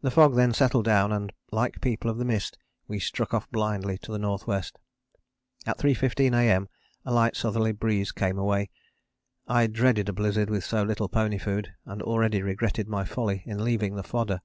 [0.00, 3.96] The fog then settled down and like people of the mist, we struck off blindly
[3.98, 4.58] to the N.W.
[5.64, 6.68] At 3.15 A.M.
[7.04, 7.72] a light S.
[7.78, 8.70] breeze came away;
[9.46, 13.62] I dreaded a blizzard with so little pony food, and already regretted my folly in
[13.62, 14.40] leaving the fodder.